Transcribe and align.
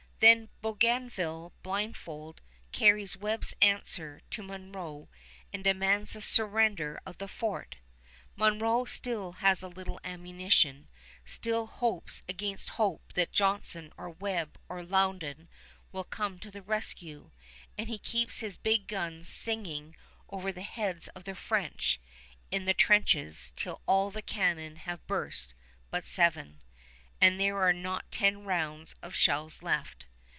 Then 0.23 0.49
Bougainville 0.61 1.51
blindfold 1.63 2.41
carries 2.71 3.17
Webb's 3.17 3.55
answer 3.59 4.21
to 4.29 4.43
Monro 4.43 5.09
and 5.51 5.63
demands 5.63 6.13
the 6.13 6.21
surrender 6.21 7.01
of 7.07 7.17
the 7.17 7.27
fort. 7.27 7.77
Monro 8.35 8.85
still 8.85 9.31
has 9.31 9.63
a 9.63 9.67
little 9.67 9.99
ammunition, 10.03 10.87
still 11.25 11.65
hopes 11.65 12.21
against 12.29 12.69
hope 12.77 13.13
that 13.13 13.31
Johnson 13.31 13.91
or 13.97 14.11
Webb 14.11 14.59
or 14.69 14.83
Loudon 14.83 15.49
will 15.91 16.03
come 16.03 16.37
to 16.37 16.51
the 16.51 16.61
rescue, 16.61 17.31
and 17.75 17.89
he 17.89 17.97
keeps 17.97 18.41
his 18.41 18.57
big 18.57 18.85
guns 18.85 19.27
singing 19.27 19.95
over 20.29 20.51
the 20.51 20.61
heads 20.61 21.07
of 21.15 21.23
the 21.23 21.33
French 21.33 21.99
in 22.51 22.65
their 22.65 22.75
trenches 22.75 23.53
till 23.55 23.81
all 23.87 24.11
the 24.11 24.21
cannon 24.21 24.75
have 24.75 25.07
burst 25.07 25.55
but 25.89 26.05
seven, 26.05 26.61
and 27.19 27.39
there 27.39 27.57
are 27.59 27.73
not 27.73 28.11
ten 28.11 28.43
rounds 28.45 28.93
of 29.01 29.15
shells 29.15 29.63
left. 29.63 30.05